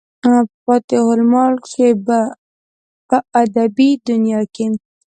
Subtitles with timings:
[0.63, 1.85] فاتح الملک، چې
[3.09, 4.67] پۀ ادبي دنيا کښې